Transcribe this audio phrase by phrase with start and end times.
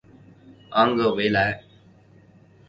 [0.71, 1.63] 昂格维莱。